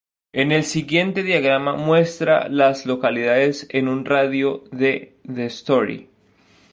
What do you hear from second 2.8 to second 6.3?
localidades en un radio de de Story.